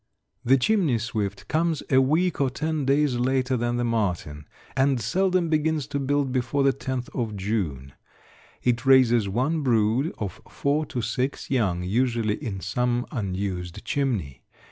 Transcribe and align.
The 0.43 0.57
chimney 0.57 0.97
swift 0.97 1.47
comes 1.47 1.83
a 1.91 2.01
week 2.01 2.41
or 2.41 2.49
ten 2.49 2.85
days 2.85 3.17
later 3.17 3.55
than 3.55 3.77
the 3.77 3.83
martin, 3.83 4.47
and 4.75 4.99
seldom 4.99 5.47
begins 5.47 5.85
to 5.89 5.99
build 5.99 6.31
before 6.31 6.63
the 6.63 6.73
10th 6.73 7.09
of 7.13 7.35
June. 7.37 7.93
It 8.63 8.83
raises 8.83 9.29
one 9.29 9.61
brood 9.61 10.11
of 10.17 10.41
four 10.49 10.87
to 10.87 11.03
six 11.03 11.51
young, 11.51 11.83
usually 11.83 12.43
in 12.43 12.61
some 12.61 13.05
unused 13.11 13.85
chimney. 13.85 14.41